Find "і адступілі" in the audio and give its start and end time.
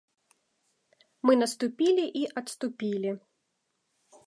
2.23-3.15